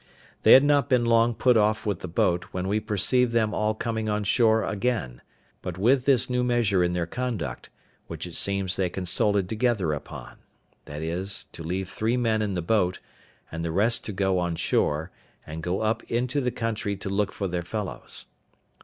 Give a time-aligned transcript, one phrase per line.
[0.41, 3.75] They had not been long put off with the boat, when we perceived them all
[3.75, 5.21] coming on shore again;
[5.61, 7.69] but with this new measure in their conduct,
[8.07, 10.37] which it seems they consulted together upon,
[10.87, 11.45] viz.
[11.51, 12.99] to leave three men in the boat,
[13.51, 15.11] and the rest to go on shore,
[15.45, 18.25] and go up into the country to look for their fellows.